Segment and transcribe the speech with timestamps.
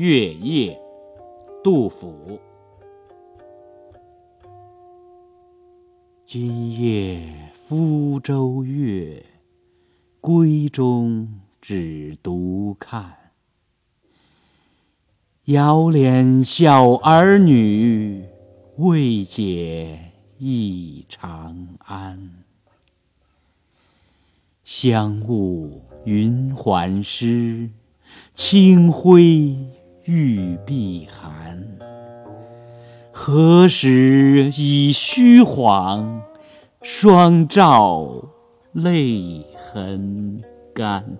[0.00, 0.80] 月夜，
[1.62, 2.40] 杜甫。
[6.24, 7.20] 今夜
[7.52, 9.22] 福州月，
[10.18, 11.28] 闺中
[11.60, 13.14] 只独看。
[15.44, 18.24] 遥怜小儿女，
[18.78, 22.42] 未解忆长安。
[24.64, 27.68] 香雾云鬟湿，
[28.34, 29.54] 清辉。
[30.10, 31.64] 玉臂寒，
[33.12, 36.20] 何时已虚晃？
[36.82, 38.24] 双照
[38.72, 40.42] 泪痕
[40.74, 41.16] 干。